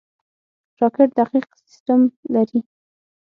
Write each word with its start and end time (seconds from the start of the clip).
راکټ 0.79 0.95
ډېر 1.09 1.09
دقیق 1.17 1.47
سیستم 1.71 1.99
لري 2.33 2.59